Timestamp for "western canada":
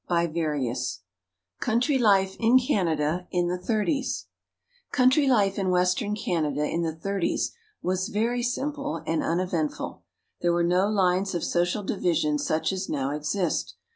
5.69-6.65